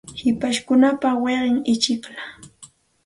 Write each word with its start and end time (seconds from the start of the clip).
Hipashkunapa 0.21 1.09
wiqawnin 1.23 1.57
ichikllam. 1.73 2.31